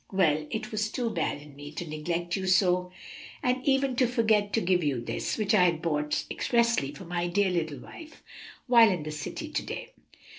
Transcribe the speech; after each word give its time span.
well, 0.11 0.47
it 0.49 0.71
was 0.71 0.89
too 0.91 1.11
bad 1.11 1.39
in 1.39 1.55
me 1.55 1.71
to 1.71 1.85
neglect 1.87 2.35
you 2.35 2.47
so, 2.47 2.91
and 3.43 3.63
even 3.63 3.95
to 3.95 4.07
forget 4.07 4.51
to 4.51 4.59
give 4.59 4.83
you 4.83 4.99
this, 4.99 5.37
which 5.37 5.53
I 5.53 5.69
bought 5.73 6.23
expressly 6.31 6.91
for 6.91 7.05
my 7.05 7.27
dear 7.27 7.51
little 7.51 7.77
wife, 7.77 8.23
while 8.65 8.89
in 8.89 9.03
the 9.03 9.11
city 9.11 9.49
to 9.49 9.61
day." 9.63 9.91